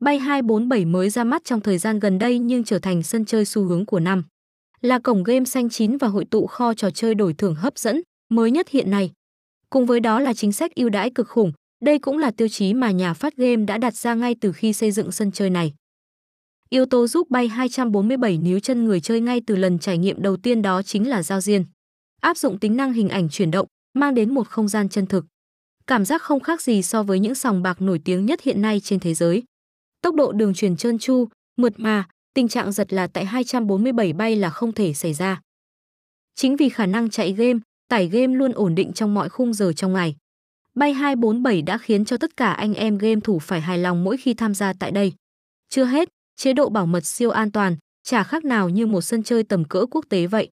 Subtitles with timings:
[0.00, 3.44] Bay 247 mới ra mắt trong thời gian gần đây nhưng trở thành sân chơi
[3.44, 4.24] xu hướng của năm.
[4.80, 8.02] Là cổng game xanh chín và hội tụ kho trò chơi đổi thưởng hấp dẫn
[8.30, 9.10] mới nhất hiện nay.
[9.70, 11.52] Cùng với đó là chính sách ưu đãi cực khủng,
[11.84, 14.72] đây cũng là tiêu chí mà nhà phát game đã đặt ra ngay từ khi
[14.72, 15.72] xây dựng sân chơi này.
[16.70, 20.36] Yếu tố giúp bay 247 níu chân người chơi ngay từ lần trải nghiệm đầu
[20.36, 21.64] tiên đó chính là giao diên.
[22.20, 25.24] Áp dụng tính năng hình ảnh chuyển động, mang đến một không gian chân thực.
[25.86, 28.80] Cảm giác không khác gì so với những sòng bạc nổi tiếng nhất hiện nay
[28.80, 29.42] trên thế giới.
[30.02, 32.04] Tốc độ đường truyền trơn tru, mượt mà,
[32.34, 35.40] tình trạng giật là tại 247 bay là không thể xảy ra.
[36.34, 37.58] Chính vì khả năng chạy game,
[37.88, 40.16] tải game luôn ổn định trong mọi khung giờ trong ngày.
[40.74, 44.16] Bay 247 đã khiến cho tất cả anh em game thủ phải hài lòng mỗi
[44.16, 45.12] khi tham gia tại đây.
[45.68, 49.22] Chưa hết, chế độ bảo mật siêu an toàn, chả khác nào như một sân
[49.22, 50.48] chơi tầm cỡ quốc tế vậy.